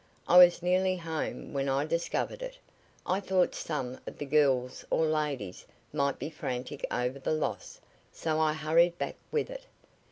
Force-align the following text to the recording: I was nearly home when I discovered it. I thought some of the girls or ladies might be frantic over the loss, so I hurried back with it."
I 0.27 0.39
was 0.39 0.63
nearly 0.63 0.97
home 0.97 1.53
when 1.53 1.69
I 1.69 1.85
discovered 1.85 2.41
it. 2.41 2.57
I 3.05 3.19
thought 3.19 3.53
some 3.53 3.99
of 4.07 4.17
the 4.17 4.25
girls 4.25 4.83
or 4.89 5.05
ladies 5.05 5.63
might 5.93 6.17
be 6.17 6.31
frantic 6.31 6.83
over 6.89 7.19
the 7.19 7.33
loss, 7.33 7.79
so 8.11 8.39
I 8.39 8.53
hurried 8.53 8.97
back 8.97 9.17
with 9.31 9.51
it." 9.51 9.67